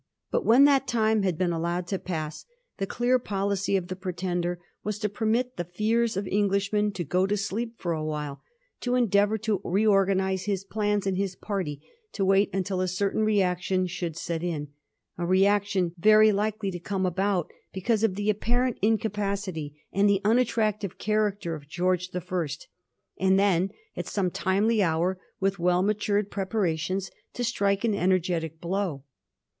But 0.31 0.43
when 0.43 0.63
that 0.65 0.87
time 0.87 1.21
had 1.21 1.37
been 1.37 1.53
allowed 1.53 1.85
to 1.89 1.99
pass 1.99 2.45
the 2.77 2.87
clear 2.87 3.19
policy 3.19 3.75
of 3.77 3.87
the 3.87 3.95
Pretender 3.95 4.59
was 4.83 4.97
to 4.97 5.09
permit 5.09 5.57
the 5.57 5.63
fears 5.63 6.17
of 6.17 6.25
Englishmen 6.27 6.91
to 6.93 7.03
go 7.03 7.27
to 7.27 7.37
sleep 7.37 7.75
for 7.79 7.91
a 7.93 8.03
while, 8.03 8.41
to 8.79 8.93
•endeavour 8.93 9.39
to 9.43 9.61
reorganise 9.63 10.45
his 10.45 10.63
plans 10.63 11.05
and 11.05 11.17
his 11.17 11.35
party; 11.35 11.83
to 12.13 12.25
wait 12.25 12.49
until 12.51 12.81
a 12.81 12.87
certain 12.87 13.21
reaction 13.23 13.85
should 13.85 14.17
set 14.17 14.41
in, 14.41 14.69
a 15.19 15.25
reaction 15.27 15.93
very 15.95 16.31
likely 16.31 16.71
to 16.71 16.79
come 16.79 17.05
about 17.05 17.51
because 17.71 18.03
of 18.03 18.15
the 18.15 18.31
apparent 18.31 18.79
inca 18.81 19.11
pacity 19.11 19.75
and 19.93 20.09
the 20.09 20.21
unattractive 20.25 20.97
character 20.97 21.53
of 21.53 21.69
George 21.69 22.09
the 22.09 22.21
First, 22.21 22.67
and 23.19 23.37
then 23.39 23.69
at 23.95 24.07
some 24.07 24.31
timely 24.31 24.81
hour, 24.81 25.19
with 25.39 25.59
well 25.59 25.83
matured 25.83 26.31
preparations, 26.31 27.11
to 27.33 27.43
strike 27.43 27.83
an 27.83 27.93
energetic 27.93 28.59
blow. 28.59 29.03